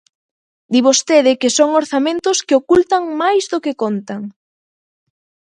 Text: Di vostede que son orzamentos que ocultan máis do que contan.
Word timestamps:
Di 0.73 0.79
vostede 0.87 1.31
que 1.41 1.49
son 1.57 1.69
orzamentos 1.81 2.37
que 2.47 2.57
ocultan 2.61 3.03
máis 3.21 3.43
do 3.51 3.57
que 3.63 3.73
contan. 3.81 4.21